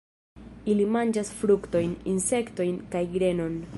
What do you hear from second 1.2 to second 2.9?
fruktojn, insektojn